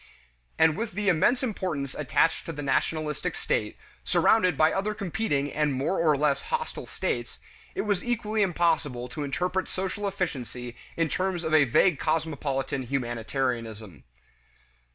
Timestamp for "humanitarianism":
12.87-14.03